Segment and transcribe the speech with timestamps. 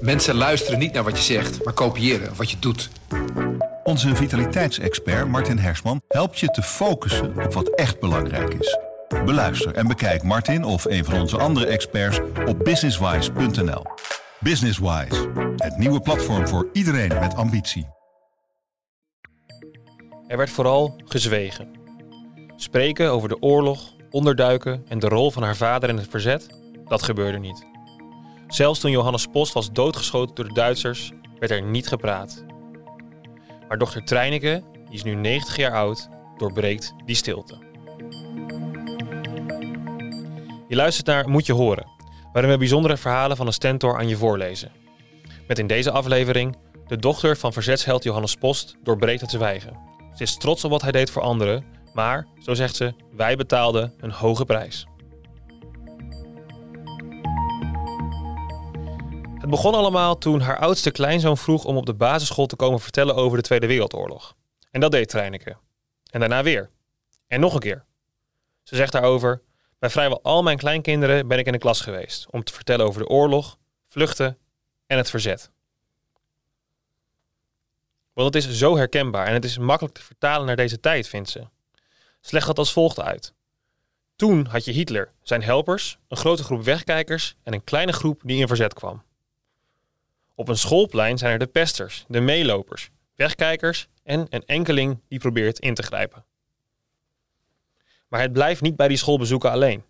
[0.00, 2.90] Mensen luisteren niet naar wat je zegt, maar kopiëren wat je doet.
[3.84, 8.78] Onze vitaliteitsexpert Martin Hersman helpt je te focussen op wat echt belangrijk is.
[9.24, 13.82] Beluister en bekijk Martin of een van onze andere experts op businesswise.nl.
[14.40, 17.86] Businesswise, het nieuwe platform voor iedereen met ambitie.
[20.26, 21.68] Er werd vooral gezwegen.
[22.56, 26.46] Spreken over de oorlog, onderduiken en de rol van haar vader in het verzet,
[26.84, 27.66] dat gebeurde niet.
[28.48, 32.44] Zelfs toen Johannes Post was doodgeschoten door de Duitsers, werd er niet gepraat.
[33.68, 37.58] Maar dochter Treineke, die is nu 90 jaar oud, doorbreekt die stilte.
[40.68, 41.86] Je luistert naar Moet je horen,
[42.32, 44.72] waarin we bijzondere verhalen van een stentor aan je voorlezen.
[45.46, 46.56] Met in deze aflevering
[46.86, 49.78] de dochter van verzetsheld Johannes Post doorbreekt het zwijgen.
[50.14, 53.94] Ze is trots op wat hij deed voor anderen, maar, zo zegt ze, wij betaalden
[54.00, 54.86] een hoge prijs.
[59.48, 63.14] Het begon allemaal toen haar oudste kleinzoon vroeg om op de basisschool te komen vertellen
[63.14, 64.34] over de Tweede Wereldoorlog.
[64.70, 65.56] En dat deed Treineke.
[66.10, 66.70] En daarna weer.
[67.26, 67.84] En nog een keer.
[68.62, 69.42] Ze zegt daarover:
[69.78, 73.00] Bij vrijwel al mijn kleinkinderen ben ik in de klas geweest om te vertellen over
[73.00, 74.38] de oorlog, vluchten
[74.86, 75.50] en het verzet.
[78.12, 81.30] Want het is zo herkenbaar en het is makkelijk te vertalen naar deze tijd, vindt
[81.30, 81.46] ze.
[82.20, 83.32] Slecht dat als volgt uit.
[84.16, 88.40] Toen had je Hitler, zijn helpers, een grote groep wegkijkers en een kleine groep die
[88.40, 89.06] in verzet kwam.
[90.38, 95.58] Op een schoolplein zijn er de pesters, de meelopers, wegkijkers en een enkeling die probeert
[95.58, 96.24] in te grijpen.
[98.08, 99.84] Maar het blijft niet bij die schoolbezoeken alleen.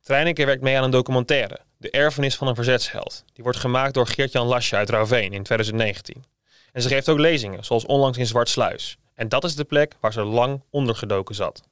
[0.00, 3.24] Treineke werkt mee aan een documentaire, De Erfenis van een Verzetsheld.
[3.32, 6.24] Die wordt gemaakt door Geert-Jan Lasje uit Rauveen in 2019.
[6.72, 8.96] En ze geeft ook lezingen, zoals onlangs in Zwartsluis.
[9.14, 11.62] En dat is de plek waar ze lang ondergedoken zat.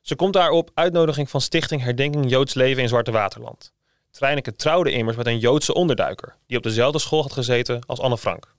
[0.00, 3.72] Ze komt daar op uitnodiging van Stichting Herdenking Joods Leven in Zwarte Waterland.
[4.10, 8.18] Treineke trouwde immers met een Joodse onderduiker, die op dezelfde school had gezeten als Anne
[8.18, 8.54] Frank.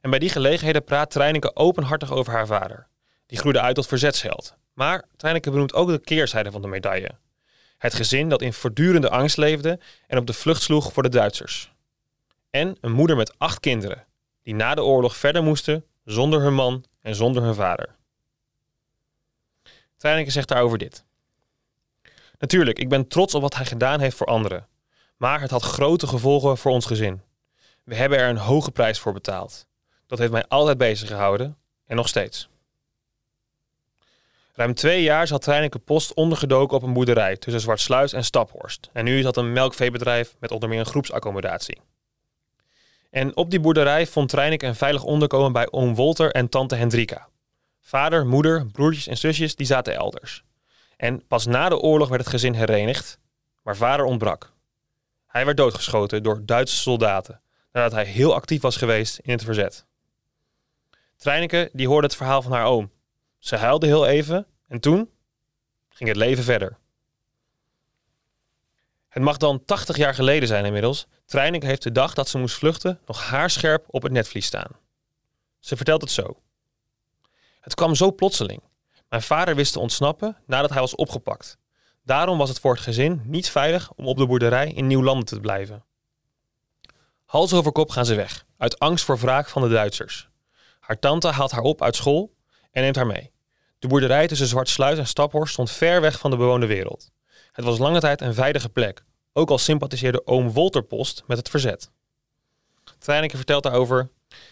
[0.00, 2.86] En bij die gelegenheden praat Treineke openhartig over haar vader.
[3.26, 4.54] Die groeide uit tot verzetsheld.
[4.72, 7.10] Maar Treineke benoemt ook de keerzijde van de medaille.
[7.78, 11.72] Het gezin dat in voortdurende angst leefde en op de vlucht sloeg voor de Duitsers.
[12.50, 14.06] En een moeder met acht kinderen,
[14.42, 17.94] die na de oorlog verder moesten zonder hun man en zonder hun vader.
[19.96, 21.04] Treineke zegt daarover dit.
[22.38, 24.66] Natuurlijk, ik ben trots op wat hij gedaan heeft voor anderen.
[25.16, 27.22] Maar het had grote gevolgen voor ons gezin.
[27.84, 29.66] We hebben er een hoge prijs voor betaald.
[30.06, 31.56] Dat heeft mij altijd bezig gehouden
[31.86, 32.48] en nog steeds.
[34.52, 38.90] Ruim twee jaar zat Treineke Post ondergedoken op een boerderij tussen Zwartsluis en Staphorst.
[38.92, 41.80] En nu is dat een melkveebedrijf met onder meer een groepsaccommodatie.
[43.10, 47.28] En op die boerderij vond Treineke een veilig onderkomen bij oom Wolter en tante Hendrika.
[47.80, 50.44] Vader, moeder, broertjes en zusjes die zaten elders.
[50.98, 53.18] En pas na de oorlog werd het gezin herenigd,
[53.62, 54.52] maar vader ontbrak.
[55.26, 57.40] Hij werd doodgeschoten door Duitse soldaten
[57.72, 59.86] nadat hij heel actief was geweest in het verzet.
[61.16, 62.90] Treineke die hoorde het verhaal van haar oom.
[63.38, 65.10] Ze huilde heel even en toen
[65.88, 66.78] ging het leven verder.
[69.08, 71.06] Het mag dan 80 jaar geleden zijn inmiddels.
[71.24, 74.70] Treineke heeft de dag dat ze moest vluchten nog haarscherp op het netvlies staan.
[75.58, 76.40] Ze vertelt het zo.
[77.60, 78.62] Het kwam zo plotseling.
[79.08, 81.58] Mijn vader wist te ontsnappen nadat hij was opgepakt.
[82.04, 85.40] Daarom was het voor het gezin niet veilig om op de boerderij in Nieuwlanden te
[85.40, 85.84] blijven.
[87.24, 90.28] Hals over kop gaan ze weg, uit angst voor wraak van de Duitsers.
[90.80, 92.34] Haar tante haalt haar op uit school
[92.70, 93.32] en neemt haar mee.
[93.78, 97.10] De boerderij tussen Zwartsluis en Staphorst stond ver weg van de bewoonde wereld.
[97.52, 101.48] Het was lange tijd een veilige plek, ook al sympathiseerde oom Wolter Post met het
[101.48, 101.90] verzet.
[102.98, 104.10] Treineke vertelt daarover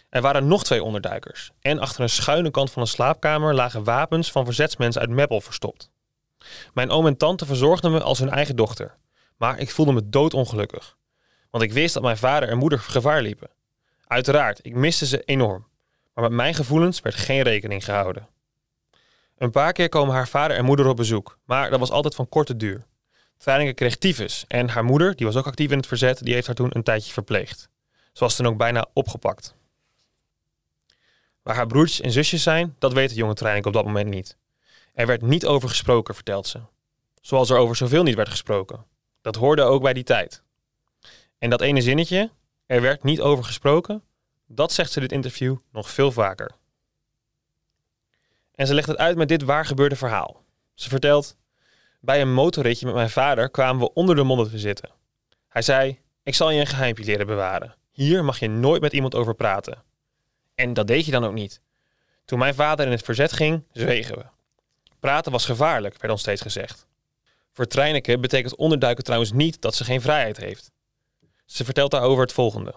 [0.09, 1.51] er waren nog twee onderduikers.
[1.61, 5.91] En achter een schuine kant van een slaapkamer lagen wapens van verzetsmensen uit Meppel verstopt.
[6.75, 8.95] Mijn oom en tante verzorgden me als hun eigen dochter.
[9.37, 10.97] Maar ik voelde me doodongelukkig.
[11.51, 13.51] Want ik wist dat mijn vader en moeder gevaar liepen.
[14.07, 15.67] Uiteraard, ik miste ze enorm.
[16.15, 18.29] Maar met mijn gevoelens werd geen rekening gehouden.
[19.39, 21.39] Een paar keer komen haar vader en moeder op bezoek.
[21.45, 22.87] Maar dat was altijd van korte duur.
[23.39, 24.45] Trainingen kreeg tyfus.
[24.49, 26.83] En haar moeder, die was ook actief in het verzet, die heeft haar toen een
[26.83, 27.69] tijdje verpleegd.
[28.17, 29.55] Ze was toen ook bijna opgepakt.
[31.43, 34.37] Waar haar broertjes en zusjes zijn, dat weet de jonge Treineke op dat moment niet.
[34.95, 36.61] Er werd niet over gesproken, vertelt ze.
[37.21, 38.85] Zoals er over zoveel niet werd gesproken.
[39.21, 40.43] Dat hoorde ook bij die tijd.
[41.39, 42.31] En dat ene zinnetje,
[42.67, 44.03] er werd niet over gesproken,
[44.47, 46.51] dat zegt ze dit interview nog veel vaker.
[48.55, 50.45] En ze legt het uit met dit waar gebeurde verhaal.
[50.75, 51.37] Ze vertelt:
[52.01, 54.91] Bij een motorritje met mijn vader kwamen we onder de modder te zitten.
[55.49, 57.75] Hij zei: Ik zal je een geheimpje leren bewaren.
[57.97, 59.83] Hier mag je nooit met iemand over praten.
[60.55, 61.61] En dat deed je dan ook niet.
[62.25, 64.25] Toen mijn vader in het verzet ging, zwegen we.
[65.01, 66.87] Praten was gevaarlijk, werd ons steeds gezegd.
[67.53, 70.71] Voor Treineke betekent onderduiken trouwens niet dat ze geen vrijheid heeft.
[71.45, 72.75] Ze vertelt daarover het volgende.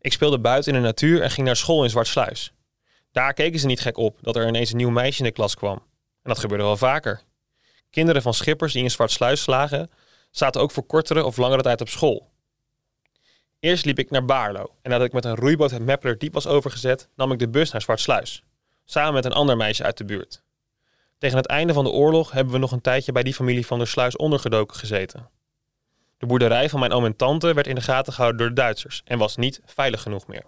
[0.00, 2.52] Ik speelde buiten in de natuur en ging naar school in Zwartsluis.
[3.12, 5.54] Daar keken ze niet gek op dat er ineens een nieuw meisje in de klas
[5.54, 5.76] kwam.
[6.22, 7.22] En dat gebeurde wel vaker.
[7.90, 9.90] Kinderen van schippers die in Zwartsluis slagen,
[10.30, 12.32] zaten ook voor kortere of langere tijd op school.
[13.64, 16.46] Eerst liep ik naar Baarlo en nadat ik met een roeiboot het Meppeler diep was
[16.46, 18.44] overgezet, nam ik de bus naar Zwartsluis,
[18.84, 20.42] samen met een ander meisje uit de buurt.
[21.18, 23.78] Tegen het einde van de oorlog hebben we nog een tijdje bij die familie van
[23.78, 25.30] der Sluis ondergedoken gezeten.
[26.18, 29.02] De boerderij van mijn oom en tante werd in de gaten gehouden door de Duitsers
[29.04, 30.44] en was niet veilig genoeg meer.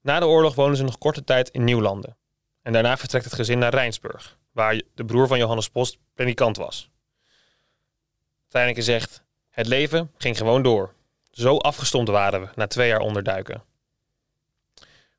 [0.00, 2.16] Na de oorlog wonen ze nog korte tijd in Nieuwlanden.
[2.62, 6.90] En daarna vertrekt het gezin naar Rijnsburg, waar de broer van Johannes Post predikant was.
[8.48, 10.96] Tijneke zegt, het leven ging gewoon door.
[11.30, 13.62] Zo afgestomd waren we na twee jaar onderduiken.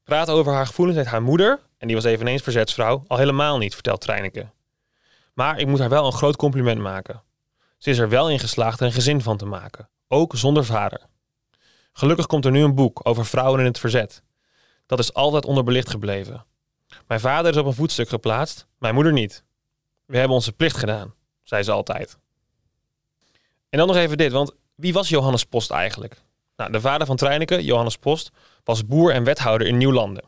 [0.04, 3.74] Praten over haar gevoelens met haar moeder, en die was eveneens verzetsvrouw, al helemaal niet,
[3.74, 4.50] vertelt Treineke.
[5.34, 7.24] Maar ik moet haar wel een groot compliment maken.
[7.78, 11.02] Ze is er wel in geslaagd een gezin van te maken, ook zonder vader.
[11.94, 14.24] Gelukkig komt er nu een boek over vrouwen in het verzet.
[14.86, 16.46] Dat is altijd onderbelicht gebleven.
[17.08, 19.44] Mijn vader is op een voetstuk geplaatst, mijn moeder niet.
[20.06, 21.14] We hebben onze plicht gedaan,
[21.44, 22.18] zei ze altijd.
[23.70, 26.22] En dan nog even dit, want wie was Johannes Post eigenlijk?
[26.56, 28.32] Nou, de vader van Treineke, Johannes Post,
[28.64, 30.24] was boer en wethouder in Nieuwlanden.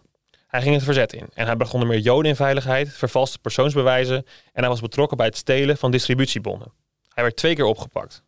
[0.48, 4.16] Hij ging het verzet in en hij bracht onder meer joden in veiligheid, vervalste persoonsbewijzen
[4.54, 6.72] en hij was betrokken bij het stelen van distributiebonnen.
[7.14, 8.24] Hij werd twee keer opgepakt.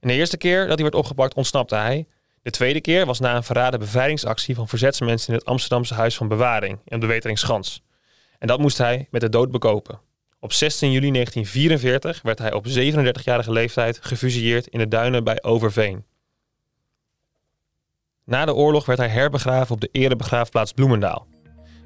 [0.00, 2.06] In de eerste keer dat hij werd opgepakt ontsnapte hij.
[2.42, 6.28] De tweede keer was na een verraden bevrijdingsactie van verzetsmensen in het Amsterdamse Huis van
[6.28, 7.82] Bewaring in de Weteringschans.
[8.38, 10.00] En dat moest hij met de dood bekopen.
[10.44, 16.04] Op 16 juli 1944 werd hij op 37-jarige leeftijd gefusilleerd in de duinen bij Overveen.
[18.24, 21.26] Na de oorlog werd hij herbegraven op de erebegraafplaats Bloemendaal.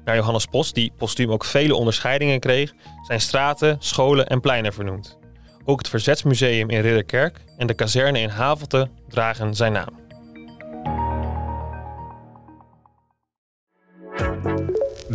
[0.05, 2.73] Naar Johannes Post, die postuum ook vele onderscheidingen kreeg,
[3.07, 5.17] zijn straten, scholen en pleinen vernoemd.
[5.65, 10.06] Ook het Verzetsmuseum in Ridderkerk en de kazerne in Havelte dragen zijn naam.